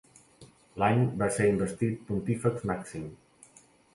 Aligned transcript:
L'any 0.83 1.01
va 1.19 1.27
ser 1.35 1.45
investit 1.51 2.01
Pontífex 2.09 2.65
màxim. 2.73 3.07